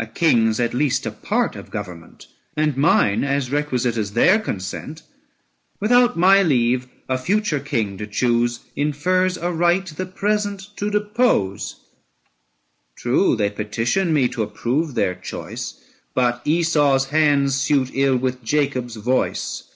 A 0.00 0.06
king's 0.08 0.58
at 0.58 0.74
least 0.74 1.06
a 1.06 1.12
part 1.12 1.54
of 1.54 1.70
government, 1.70 2.26
And 2.56 2.76
mine 2.76 3.22
as 3.22 3.52
requisite 3.52 3.96
as 3.96 4.14
their 4.14 4.40
consent: 4.40 5.02
Without 5.78 6.16
my 6.18 6.42
leave 6.42 6.88
a 7.08 7.16
future 7.16 7.60
king 7.60 7.96
to 7.98 8.06
choose 8.08 8.64
Infers 8.74 9.36
a 9.36 9.52
right 9.52 9.86
the 9.86 10.06
present 10.06 10.76
to 10.76 10.90
depose. 10.90 11.76
980 12.96 13.00
True, 13.00 13.36
they 13.36 13.48
petition 13.48 14.12
me 14.12 14.26
to 14.26 14.42
approve 14.42 14.96
their 14.96 15.14
choice: 15.14 15.80
But 16.14 16.42
Esau's 16.44 17.10
hands 17.10 17.54
suit 17.54 17.92
ill 17.94 18.16
with 18.16 18.42
Jacob's 18.42 18.96
voice. 18.96 19.68